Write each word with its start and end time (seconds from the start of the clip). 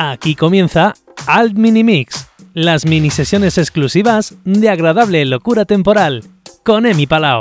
Aquí 0.00 0.36
comienza 0.36 0.94
Alt 1.26 1.54
Mini 1.54 1.82
Mix, 1.82 2.28
las 2.54 2.86
mini 2.86 3.10
sesiones 3.10 3.58
exclusivas 3.58 4.36
de 4.44 4.70
agradable 4.70 5.24
locura 5.24 5.64
temporal, 5.64 6.22
con 6.64 6.86
Emi 6.86 7.08
Palao. 7.08 7.40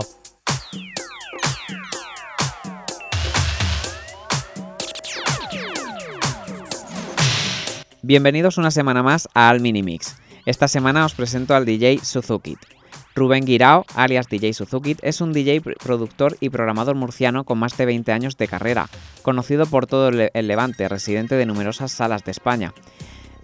Bienvenidos 8.01 8.57
una 8.57 8.71
semana 8.71 9.03
más 9.03 9.29
a 9.35 9.49
Al 9.49 9.59
Mini 9.59 9.83
Mix. 9.83 10.15
Esta 10.47 10.67
semana 10.67 11.05
os 11.05 11.13
presento 11.13 11.53
al 11.53 11.63
DJ 11.63 11.99
Suzuki. 12.03 12.57
Rubén 13.17 13.45
Guirao, 13.45 13.83
alias 13.95 14.27
DJ 14.29 14.53
Suzuki, 14.53 14.95
es 15.01 15.21
un 15.21 15.33
DJ, 15.33 15.61
productor 15.83 16.37
y 16.39 16.51
programador 16.51 16.95
murciano 16.95 17.45
con 17.45 17.57
más 17.57 17.75
de 17.75 17.87
20 17.87 18.11
años 18.11 18.37
de 18.37 18.47
carrera, 18.47 18.89
conocido 19.23 19.65
por 19.65 19.87
todo 19.87 20.09
el 20.09 20.47
Levante, 20.47 20.87
residente 20.87 21.33
de 21.33 21.47
numerosas 21.47 21.91
salas 21.91 22.23
de 22.23 22.29
España. 22.29 22.75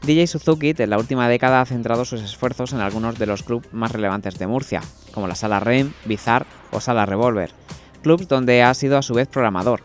DJ 0.04 0.28
Suzuki 0.28 0.76
en 0.78 0.92
la 0.92 1.00
última 1.00 1.28
década 1.28 1.60
ha 1.60 1.66
centrado 1.66 2.06
sus 2.06 2.22
esfuerzos 2.22 2.74
en 2.74 2.82
algunos 2.82 3.18
de 3.18 3.26
los 3.26 3.42
clubs 3.42 3.68
más 3.74 3.92
relevantes 3.92 4.38
de 4.38 4.46
Murcia, 4.46 4.84
como 5.12 5.28
la 5.28 5.34
Sala 5.34 5.60
REM, 5.60 5.92
Bizar 6.06 6.46
o 6.70 6.80
Sala 6.80 7.08
Revolver, 7.08 7.50
clubs 8.04 8.28
donde 8.28 8.62
ha 8.62 8.76
sido 8.76 9.00
a 9.00 9.02
su 9.02 9.16
vez 9.16 9.28
programador. 9.28 9.82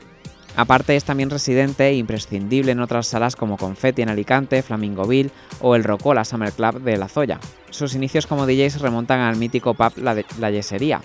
Aparte 0.58 0.96
es 0.96 1.04
también 1.04 1.30
residente 1.30 1.86
e 1.86 1.94
imprescindible 1.94 2.72
en 2.72 2.80
otras 2.80 3.06
salas 3.06 3.36
como 3.36 3.56
Confetti 3.56 4.02
en 4.02 4.08
Alicante, 4.08 4.60
Flamingoville 4.60 5.30
o 5.60 5.76
el 5.76 5.84
Rocola 5.84 6.24
Summer 6.24 6.50
Club 6.50 6.80
de 6.82 6.96
La 6.96 7.06
Zoya. 7.06 7.38
Sus 7.70 7.94
inicios 7.94 8.26
como 8.26 8.44
DJ 8.44 8.70
se 8.70 8.80
remontan 8.80 9.20
al 9.20 9.36
mítico 9.36 9.74
pub 9.74 9.92
La, 9.98 10.16
la 10.40 10.50
Yesería, 10.50 11.00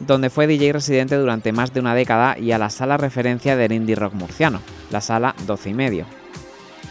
donde 0.00 0.30
fue 0.30 0.46
DJ 0.46 0.72
residente 0.72 1.16
durante 1.16 1.52
más 1.52 1.74
de 1.74 1.80
una 1.80 1.94
década 1.94 2.38
y 2.38 2.52
a 2.52 2.58
la 2.58 2.70
sala 2.70 2.96
referencia 2.96 3.54
del 3.54 3.72
indie 3.72 3.96
rock 3.96 4.14
murciano, 4.14 4.62
la 4.90 5.02
sala 5.02 5.34
12 5.46 5.68
y 5.68 5.74
medio 5.74 6.06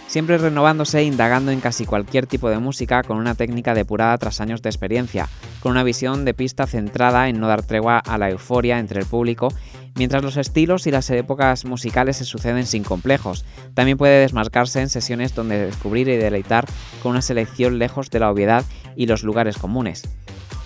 siempre 0.08 0.38
renovándose 0.38 1.00
e 1.00 1.04
indagando 1.04 1.52
en 1.52 1.60
casi 1.60 1.86
cualquier 1.86 2.28
tipo 2.28 2.50
de 2.50 2.60
música 2.60 3.04
con 3.04 3.18
una 3.18 3.36
técnica 3.36 3.74
depurada 3.74 4.18
tras 4.18 4.40
años 4.40 4.62
de 4.62 4.70
experiencia, 4.70 5.28
con 5.60 5.74
una 5.74 5.84
visión 5.84 6.26
de 6.26 6.34
pista 6.34 6.68
centrada 6.68 7.28
en 7.28 7.40
no 7.40 7.48
dar 7.48 7.64
tregua 7.64 7.98
a 7.98 8.18
la 8.18 8.30
euforia 8.30 8.80
entre 8.80 9.02
el 9.02 9.08
público, 9.08 9.50
mientras 9.96 10.24
los 10.24 10.38
estilos 10.38 10.88
y 10.88 10.92
las 10.92 11.10
épocas 11.10 11.66
musicales 11.66 12.18
se 12.18 12.26
suceden 12.26 12.66
sin 12.66 12.84
complejos. 12.84 13.46
También 13.74 13.98
puede 13.98 14.20
desmarcarse 14.20 14.82
en 14.82 14.90
sesiones 14.90 15.34
donde 15.34 15.66
descubrir 15.66 16.08
y 16.10 16.18
deleitar 16.18 16.66
con 17.02 17.12
una 17.12 17.22
selección 17.22 17.80
lejos 17.80 18.10
de 18.10 18.20
la 18.20 18.30
obviedad 18.30 18.64
y 18.96 19.08
los 19.08 19.24
lugares 19.24 19.58
comunes. 19.58 20.04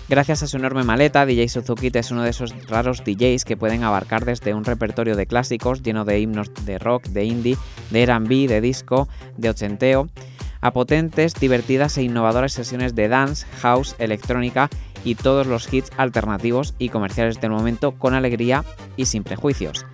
Gracias 0.08 0.42
a 0.42 0.48
su 0.48 0.56
enorme 0.56 0.82
maleta, 0.82 1.24
DJ 1.24 1.48
Suzuki 1.48 1.88
es 1.94 2.10
uno 2.10 2.24
de 2.24 2.30
esos 2.30 2.52
raros 2.66 3.04
DJs 3.04 3.44
que 3.44 3.56
pueden 3.56 3.84
abarcar 3.84 4.24
desde 4.24 4.54
un 4.54 4.64
repertorio 4.64 5.14
de 5.14 5.26
clásicos 5.26 5.84
lleno 5.84 6.04
de 6.04 6.18
himnos 6.18 6.50
de 6.66 6.80
rock, 6.80 7.06
de 7.10 7.26
indie, 7.26 7.56
de 7.90 8.02
R&B, 8.02 8.48
de 8.48 8.60
disco, 8.60 9.08
de 9.36 9.50
ochenteo, 9.50 10.08
a 10.60 10.72
potentes, 10.72 11.34
divertidas 11.34 11.96
e 11.96 12.02
innovadoras 12.02 12.52
sesiones 12.52 12.96
de 12.96 13.06
dance, 13.06 13.46
house, 13.60 13.94
electrónica 14.00 14.68
y 15.04 15.14
todos 15.14 15.46
los 15.46 15.72
hits 15.72 15.90
alternativos 15.96 16.74
y 16.78 16.88
comerciales 16.88 17.40
del 17.40 17.50
momento 17.50 17.92
con 17.92 18.14
alegría 18.14 18.64
y 18.96 19.06
sin 19.06 19.24
prejuicios. 19.24 19.86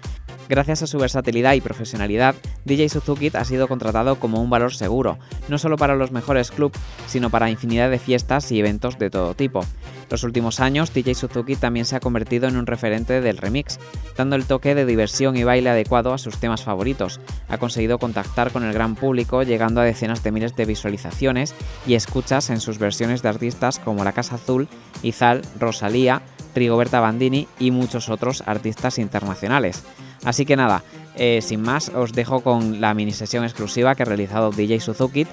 Gracias 0.48 0.82
a 0.82 0.86
su 0.86 0.98
versatilidad 0.98 1.54
y 1.54 1.60
profesionalidad, 1.60 2.36
DJ 2.64 2.88
Suzuki 2.88 3.30
ha 3.34 3.44
sido 3.44 3.66
contratado 3.66 4.20
como 4.20 4.40
un 4.40 4.48
valor 4.48 4.72
seguro, 4.72 5.18
no 5.48 5.58
solo 5.58 5.76
para 5.76 5.96
los 5.96 6.12
mejores 6.12 6.52
clubs, 6.52 6.78
sino 7.06 7.30
para 7.30 7.50
infinidad 7.50 7.90
de 7.90 7.98
fiestas 7.98 8.52
y 8.52 8.60
eventos 8.60 8.96
de 8.98 9.10
todo 9.10 9.34
tipo. 9.34 9.64
Los 10.08 10.22
últimos 10.22 10.60
años, 10.60 10.94
DJ 10.94 11.16
Suzuki 11.16 11.56
también 11.56 11.84
se 11.84 11.96
ha 11.96 12.00
convertido 12.00 12.46
en 12.46 12.56
un 12.56 12.66
referente 12.66 13.20
del 13.20 13.38
remix, 13.38 13.80
dando 14.16 14.36
el 14.36 14.46
toque 14.46 14.76
de 14.76 14.86
diversión 14.86 15.36
y 15.36 15.42
baile 15.42 15.70
adecuado 15.70 16.14
a 16.14 16.18
sus 16.18 16.38
temas 16.38 16.62
favoritos. 16.62 17.20
Ha 17.48 17.58
conseguido 17.58 17.98
contactar 17.98 18.52
con 18.52 18.62
el 18.62 18.72
gran 18.72 18.94
público, 18.94 19.42
llegando 19.42 19.80
a 19.80 19.84
decenas 19.84 20.22
de 20.22 20.30
miles 20.30 20.54
de 20.54 20.64
visualizaciones 20.64 21.54
y 21.88 21.94
escuchas 21.94 22.50
en 22.50 22.60
sus 22.60 22.78
versiones 22.78 23.22
de 23.22 23.30
artistas 23.30 23.80
como 23.80 24.04
La 24.04 24.12
Casa 24.12 24.36
Azul, 24.36 24.68
Izal, 25.02 25.42
Rosalía, 25.58 26.22
Rigoberta 26.54 27.00
Bandini 27.00 27.48
y 27.58 27.72
muchos 27.72 28.08
otros 28.08 28.44
artistas 28.46 28.98
internacionales. 28.98 29.82
Así 30.26 30.44
que 30.44 30.56
nada, 30.56 30.82
eh, 31.14 31.38
sin 31.40 31.62
más, 31.62 31.88
os 31.90 32.12
dejo 32.12 32.40
con 32.40 32.80
la 32.80 32.94
mini 32.94 33.12
sesión 33.12 33.44
exclusiva 33.44 33.94
que 33.94 34.02
ha 34.02 34.06
realizado 34.06 34.50
DJ 34.50 34.80
Suzuki, 34.80 35.24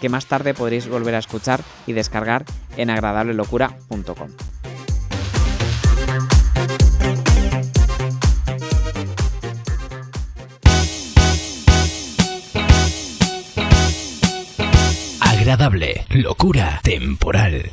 que 0.00 0.08
más 0.08 0.26
tarde 0.26 0.54
podréis 0.54 0.88
volver 0.88 1.16
a 1.16 1.18
escuchar 1.18 1.60
y 1.88 1.92
descargar 1.92 2.44
en 2.76 2.88
agradablelocura.com. 2.88 4.28
Agradable 15.20 16.06
locura 16.10 16.80
temporal. 16.84 17.72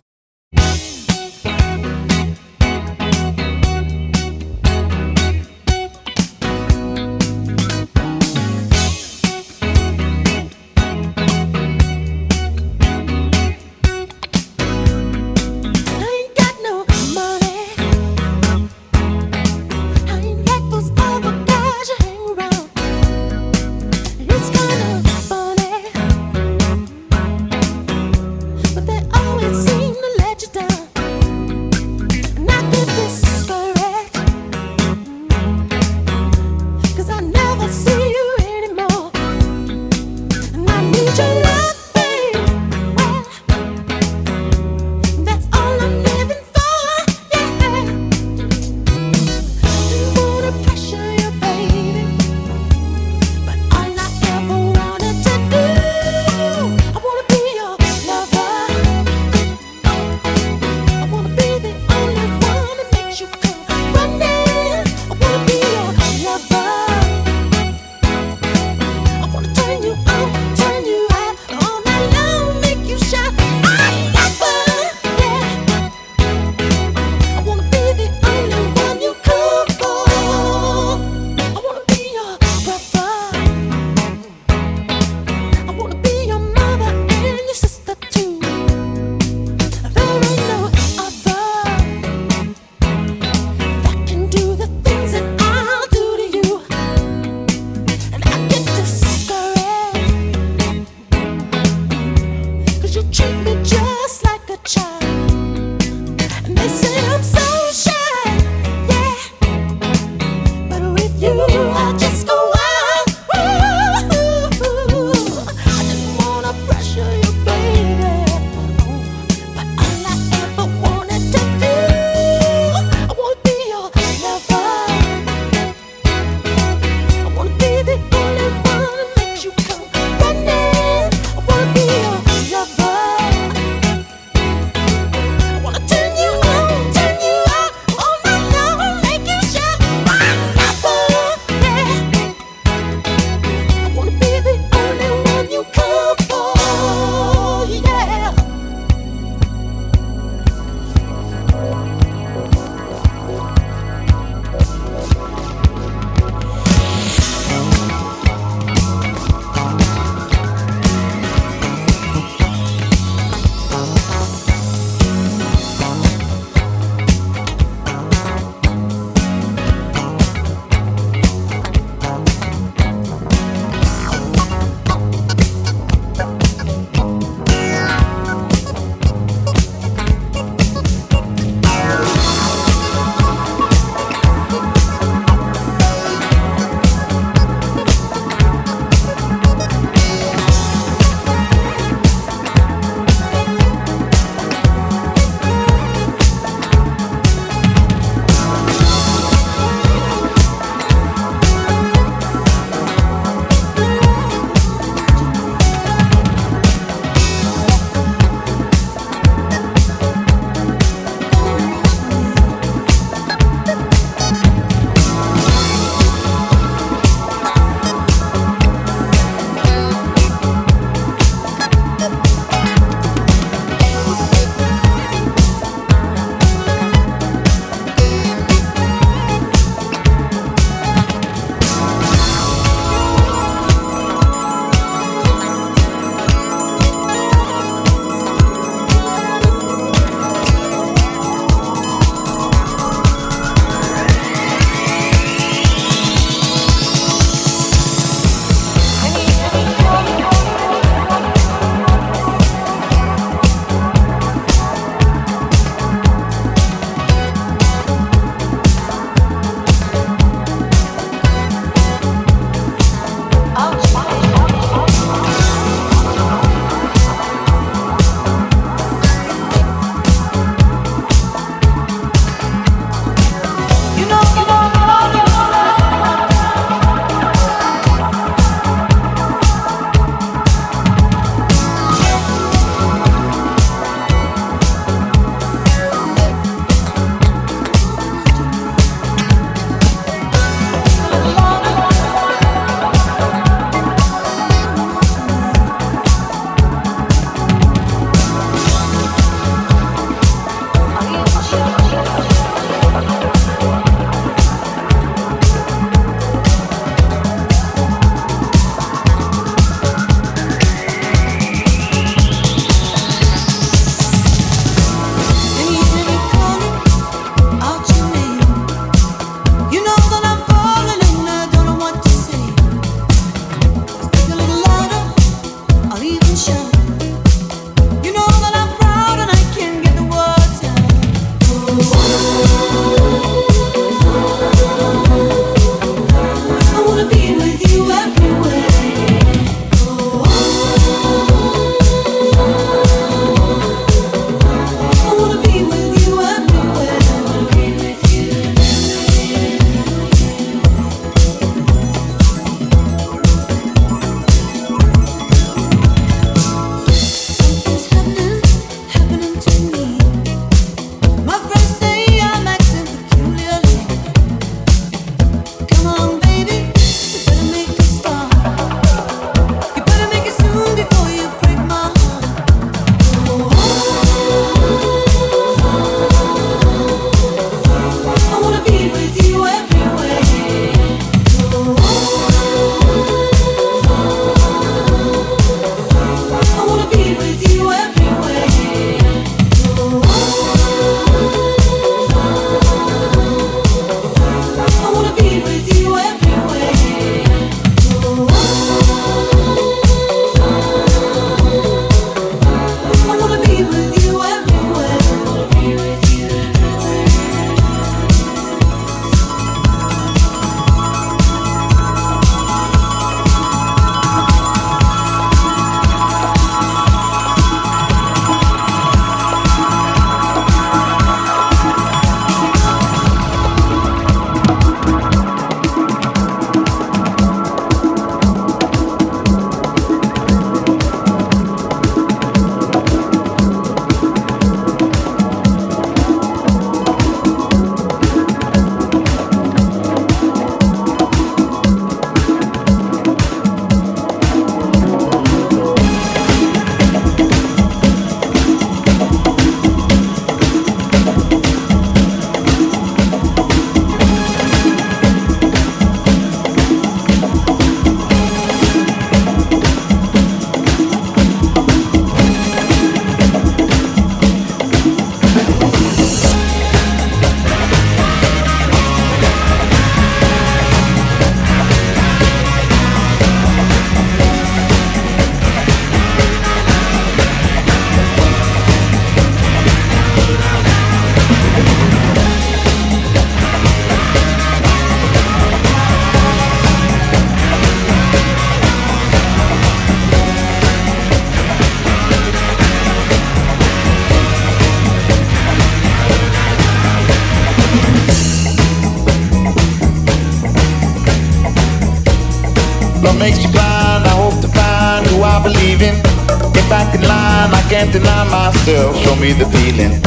Line, 507.08 507.54
I 507.54 507.62
can't 507.70 507.92
deny 507.92 508.24
myself. 508.30 508.98
Show 509.04 509.16
me 509.16 509.34
the 509.34 509.46
feeling. 509.46 510.02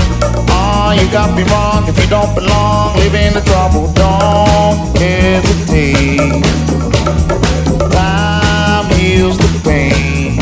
Oh, 0.51 0.91
you 0.99 1.07
got 1.11 1.35
me 1.37 1.43
wrong 1.51 1.87
if 1.89 1.97
you 2.01 2.09
don't 2.09 2.35
belong. 2.35 2.97
Live 2.99 3.15
in 3.15 3.35
the 3.35 3.43
trouble, 3.43 3.93
don't 3.93 4.97
hesitate. 4.99 6.43
Time 7.93 8.87
heals 8.95 9.39
the 9.39 9.51
pain. 9.65 10.39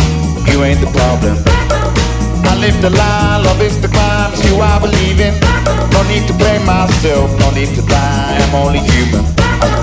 You 0.50 0.64
ain't 0.64 0.80
the 0.80 0.90
problem. 0.92 1.36
I 2.46 2.56
live 2.56 2.80
the 2.80 2.90
lie, 2.90 3.42
love 3.44 3.60
is 3.60 3.80
the 3.80 3.88
crime. 3.88 4.32
It's 4.32 4.44
you 4.48 4.56
I 4.60 4.78
believe 4.78 5.20
in. 5.20 5.34
No 5.92 6.02
need 6.08 6.26
to 6.28 6.34
blame 6.34 6.64
myself, 6.64 7.28
no 7.40 7.50
need 7.50 7.74
to 7.74 7.82
die. 7.82 8.38
I'm 8.40 8.54
only 8.54 8.80
human. 8.80 9.24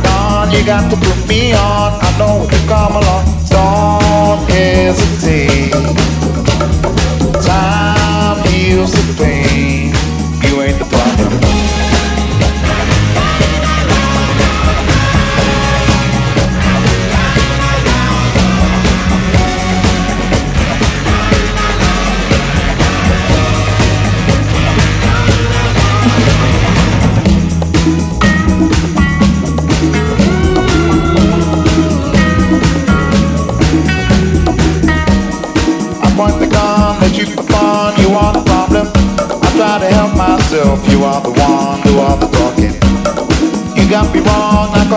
Gone, 0.04 0.52
you 0.52 0.66
got 0.66 0.90
to 0.90 0.98
put 0.98 1.28
me 1.28 1.54
on. 1.54 1.94
I 2.02 2.10
know 2.18 2.48
you 2.50 2.60
come 2.68 2.96
along. 2.96 3.26
Don't 3.50 4.50
hesitate. 4.50 6.13
Time 7.46 8.46
heals 8.48 8.92
the 8.94 9.24
pain. 9.24 9.94
You 10.48 10.62
ain't 10.62 10.80
the 10.80 10.86
problem. 10.86 12.03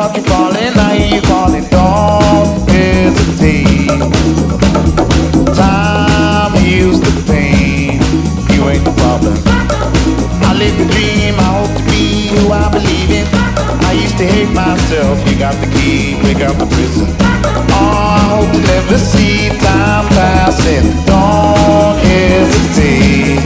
I 0.08 0.14
you 0.14 1.20
falling, 1.22 1.64
don't 1.68 2.70
hesitate. 2.70 3.88
Time 5.52 6.52
heals 6.62 7.00
the 7.00 7.10
pain, 7.26 7.98
you 8.54 8.68
ain't 8.68 8.84
the 8.84 8.94
problem. 9.02 9.34
I 10.46 10.54
live 10.54 10.78
the 10.78 10.86
dream, 10.94 11.34
I 11.40 11.58
hope 11.58 11.76
to 11.76 11.82
be 11.90 12.28
who 12.28 12.52
I 12.52 12.70
believe 12.70 13.10
in. 13.10 13.26
I 13.82 13.92
used 13.92 14.16
to 14.18 14.26
hate 14.26 14.52
myself, 14.54 15.18
you 15.28 15.38
got 15.40 15.54
the 15.54 15.66
key, 15.74 16.14
wake 16.22 16.40
up 16.40 16.56
the 16.56 16.66
prison. 16.66 17.08
Oh, 17.74 18.14
I 18.14 18.28
hope 18.30 18.52
never 18.62 18.98
see 18.98 19.48
time 19.58 20.06
passing. 20.14 20.86
Don't 21.04 21.98
hesitate. 22.06 23.42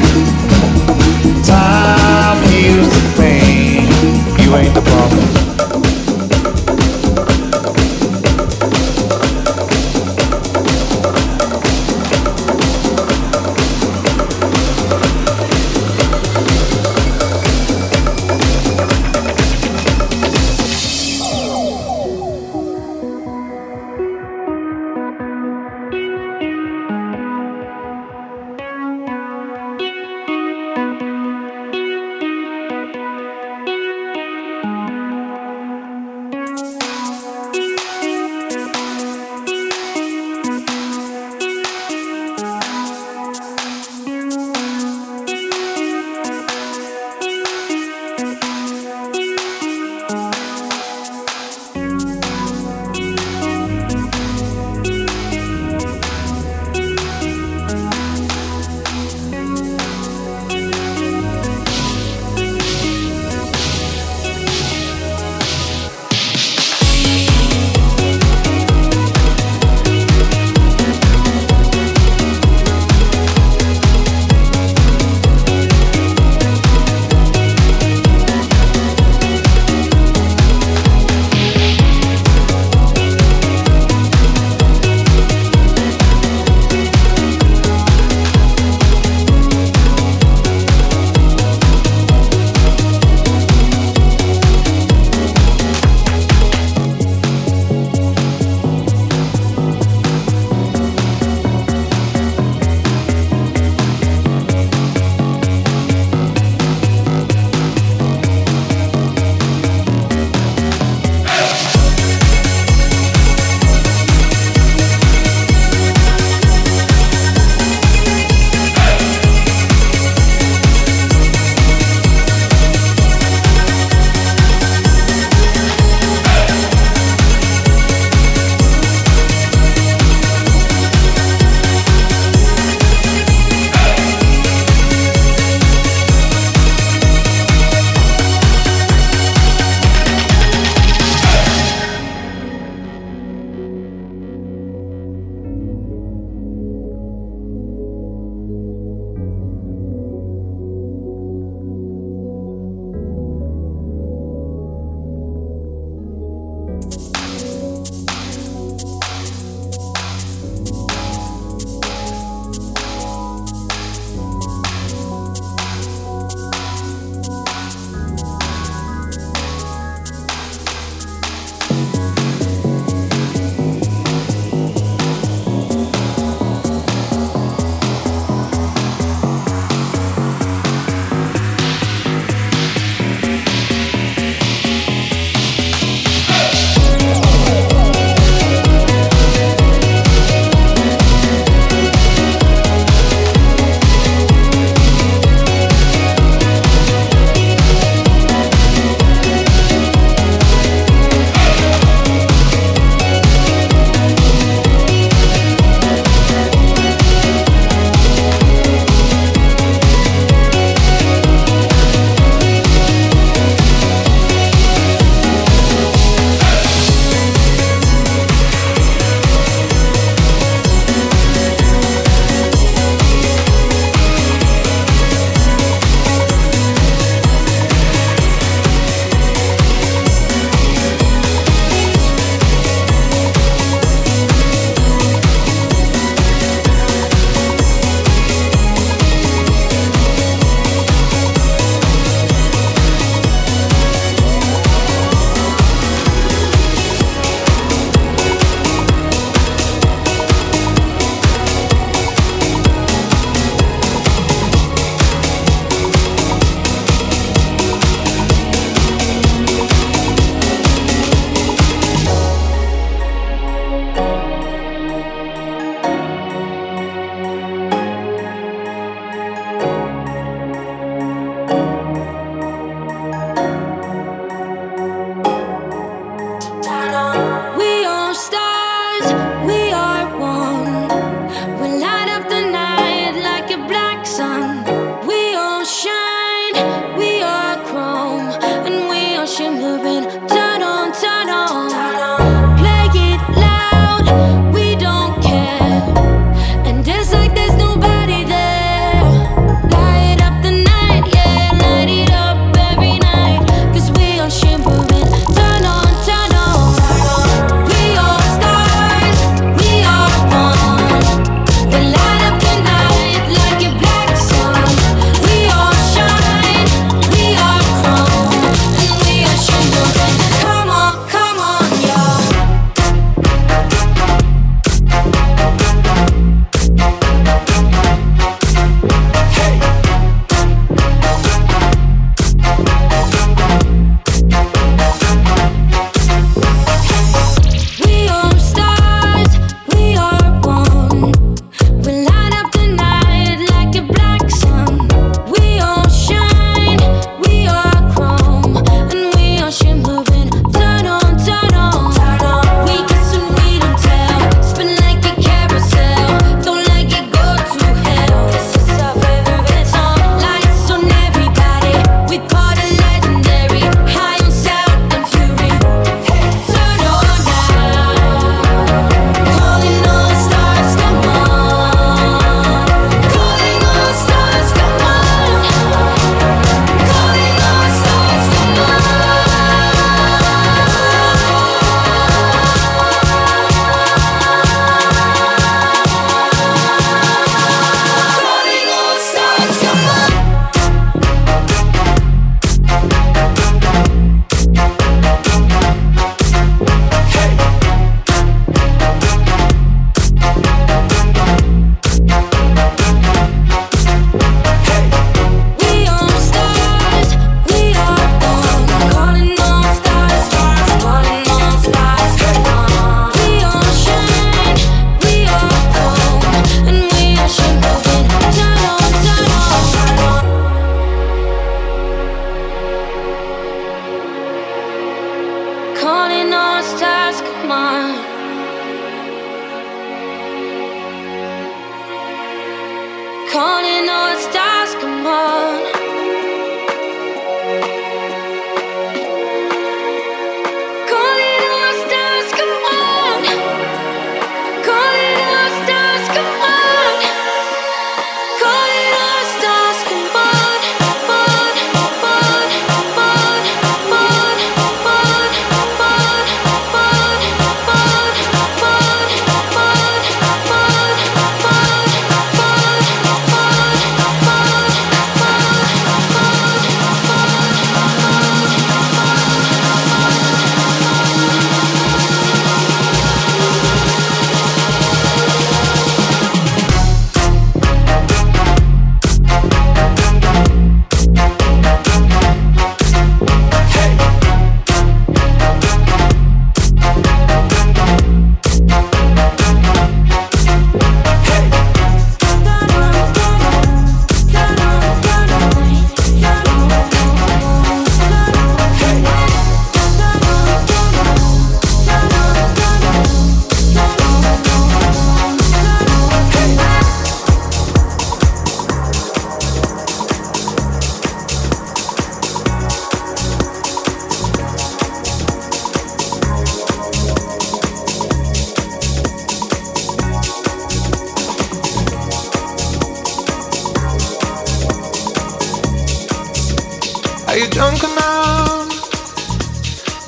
Time 1.42 2.36
heals 2.50 2.90
the 2.92 3.02
pain. 3.16 3.88
You 4.44 4.56
ain't 4.56 4.74
the 4.74 4.82
problem. 4.82 5.39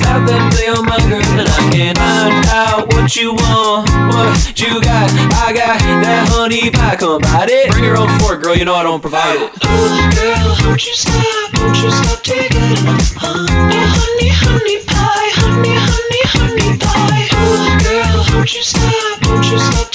it 0.00 0.06
until 0.06 0.82
my 0.82 0.98
girl, 1.08 1.22
and 1.38 1.48
I 1.48 1.70
can't 1.70 1.98
find 1.98 2.46
out 2.46 2.92
what 2.92 3.14
you 3.16 3.34
want, 3.34 3.88
what 4.10 4.60
you 4.60 4.80
got. 4.80 5.10
I 5.46 5.52
got 5.52 5.78
that 6.02 6.28
honey 6.30 6.70
pie, 6.70 6.96
come 6.96 7.20
bite 7.20 7.50
it. 7.50 7.70
Bring 7.70 7.84
your 7.84 7.96
own 7.96 8.08
fork, 8.20 8.42
girl, 8.42 8.56
you 8.56 8.64
know 8.64 8.74
I 8.74 8.82
don't 8.82 9.00
provide 9.00 9.36
it. 9.36 9.52
Oh, 9.62 10.10
girl, 10.16 10.56
don't 10.66 10.84
you 10.84 10.94
stop, 10.94 11.52
don't 11.52 11.76
you 11.78 11.90
stop 11.90 12.22
taking 12.22 12.58
it. 12.58 12.82
Uh, 13.22 13.46
honey, 13.46 14.28
honey 14.34 14.78
pie, 14.82 15.30
honey, 15.38 15.74
honey, 15.78 16.22
honey 16.34 16.78
pie. 16.78 17.28
Oh, 17.30 17.78
girl, 17.84 18.24
don't 18.34 18.50
you 18.54 18.62
stop, 18.62 19.20
don't 19.20 19.44
you 19.46 19.58
stop 19.58 19.90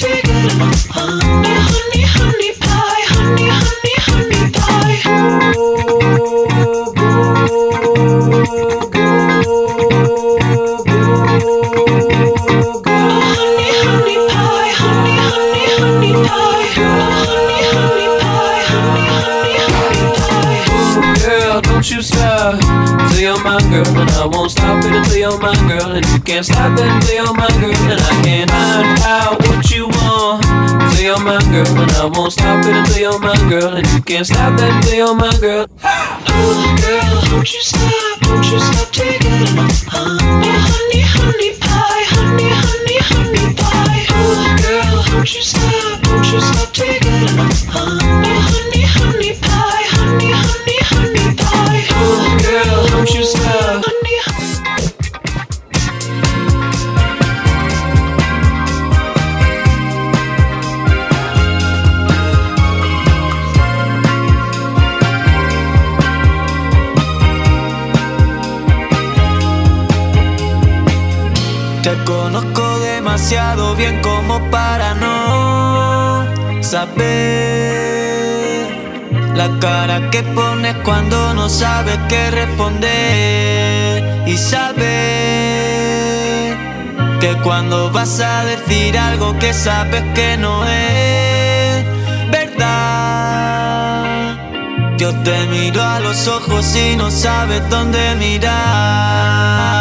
can't 34.20 34.28
stop 34.28 34.60
it 34.60 34.64
until 34.64 34.96
you're 34.96 35.16
my 35.16 35.32
girl. 35.40 35.66
Oh, 35.82 36.76
girl, 36.82 37.22
don't 37.32 37.54
you 37.54 37.62
stop, 37.62 38.20
don't 38.20 38.52
you 38.52 38.60
stop 38.60 38.89
bien 73.78 74.02
como 74.02 74.40
para 74.50 74.96
no 74.96 76.26
saber 76.64 77.08
la 79.36 79.50
cara 79.60 80.10
que 80.10 80.24
pones 80.24 80.76
cuando 80.84 81.36
no 81.36 81.48
sabes 81.48 82.00
qué 82.08 82.32
responder 82.32 84.24
y 84.28 84.36
saber 84.36 84.88
que 87.20 87.38
cuando 87.44 87.92
vas 87.92 88.20
a 88.20 88.46
decir 88.46 88.98
algo 88.98 89.38
que 89.38 89.54
sabes 89.54 90.02
que 90.16 90.36
no 90.38 90.66
es 90.66 91.86
verdad. 92.32 93.68
Yo 94.98 95.14
te 95.24 95.46
miro 95.52 95.84
a 95.84 96.00
los 96.00 96.28
ojos 96.28 96.76
y 96.76 96.96
no 96.96 97.12
sabes 97.12 97.62
dónde 97.70 98.16
mirar. 98.16 99.79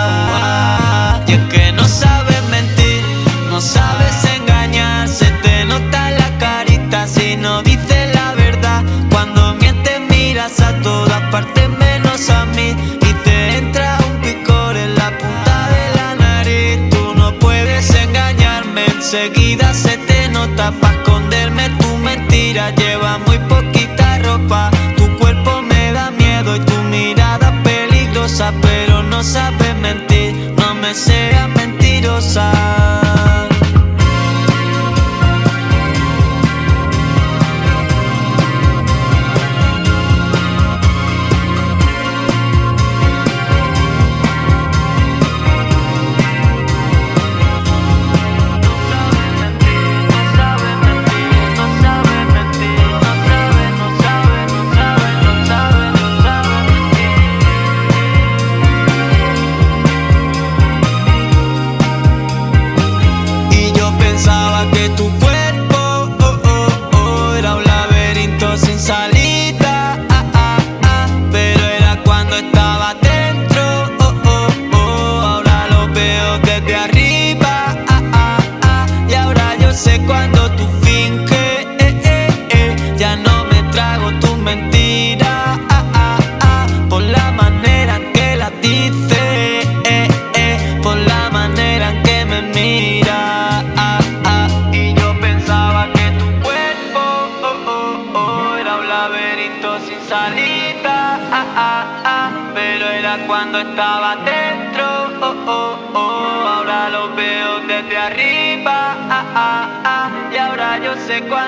Sabes 3.68 4.24
engañar. 4.37 5.09
Se 5.09 5.26
te 5.42 5.64
nota 5.64 6.11
la 6.11 6.31
carita 6.38 7.07
si 7.07 7.37
no 7.37 7.62
dices 7.62 8.14
la 8.14 8.35
verdad. 8.35 8.83
Cuando 9.11 9.54
mientes 9.54 10.00
miras 10.09 10.59
a 10.61 10.72
todas 10.81 11.20
partes 11.31 11.68
menos 11.78 12.31
a 12.31 12.46
mí. 12.57 12.68
Y 13.09 13.12
te 13.24 13.59
entra 13.59 13.98
un 14.09 14.16
picor 14.20 14.76
en 14.76 14.94
la 14.94 15.09
punta 15.20 15.57
de 15.74 15.85
la 15.98 16.09
nariz. 16.26 16.90
Tú 16.90 17.14
no 17.14 17.33
puedes 17.38 17.87
engañarme, 17.94 18.87
enseguida 18.96 19.74
se 19.74 19.98
te 20.09 20.28
nota. 20.28 20.72
Pa' 20.81 20.92
esconderme 20.92 21.68
tu 21.81 21.90
mentira, 21.98 22.70
lleva 22.70 23.18
muy 23.26 23.38
poquita 23.52 24.18
ropa. 24.20 24.70
Tu 24.96 25.04
cuerpo 25.18 25.62
me 25.62 25.92
da 25.92 26.11
miedo 26.11 26.57
y 26.57 26.61
tu 26.61 26.76
mirada 26.96 27.52
peligrosa, 27.62 28.52
pero 28.62 29.02
no 29.02 29.22
sabes 29.22 29.74
mentir, 29.76 30.35
no 30.57 30.74
me 30.74 30.94
seas 30.94 31.48
mentirosa. 31.50 33.07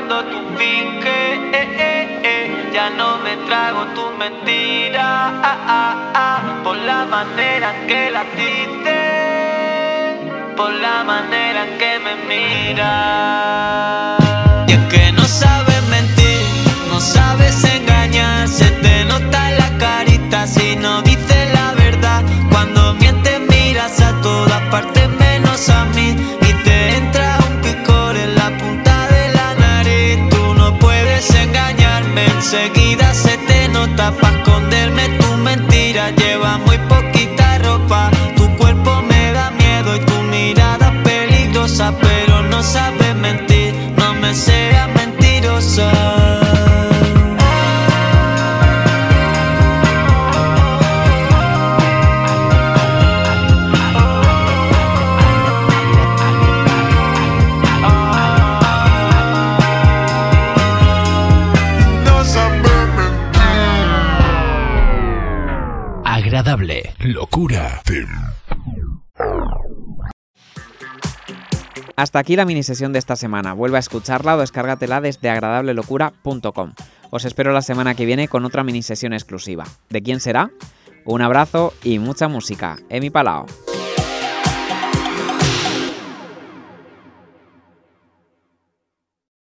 Sé 0.01 0.07
cuando 0.07 0.25
tú 0.25 0.39
finges. 0.57 1.05
eh, 1.53 1.69
eh, 1.79 2.21
eh, 2.23 2.71
ya 2.73 2.91
no 2.91 3.19
me 3.19 3.37
trago 3.47 3.85
tu 3.95 4.11
mentira. 4.17 5.33
por 6.65 6.77
la 6.77 7.05
manera 7.07 7.73
que 7.87 8.11
la 8.11 8.25
dices 8.37 8.97
por 10.57 10.73
la 10.73 11.05
manera 11.05 11.67
que 11.79 11.99
me 12.05 12.15
mira. 12.29 12.93
Y 14.69 14.73
es 14.73 14.85
que 14.93 15.13
no 15.13 15.25
sabes 15.25 15.83
mentir, 15.89 16.43
no 16.89 17.01
sabes 17.01 17.65
enseguida 32.53 33.15
se 33.15 33.39
te 33.47 33.69
nota 33.69 34.11
pa' 34.11 34.40
Hasta 72.11 72.19
aquí 72.19 72.35
la 72.35 72.45
mini 72.45 72.65
sesión 72.65 72.93
de 72.93 72.99
esta 72.99 73.15
semana. 73.15 73.53
Vuelve 73.53 73.77
a 73.77 73.79
escucharla 73.79 74.35
o 74.35 74.41
descárgatela 74.41 75.01
desde 75.01 75.31
agradablelocura.com. 75.31 76.73
Os 77.11 77.25
espero 77.25 77.53
la 77.53 77.63
semana 77.63 77.95
que 77.95 78.05
viene 78.05 78.27
con 78.27 78.45
otra 78.45 78.65
mini 78.65 78.83
sesión 78.83 79.13
exclusiva. 79.13 79.65
¿De 79.91 80.03
quién 80.03 80.19
será? 80.19 80.51
Un 81.05 81.23
abrazo 81.23 81.73
y 81.85 82.01
mucha 82.01 82.27
música. 82.27 82.79
Emi 82.89 83.11
Palao. 83.11 83.47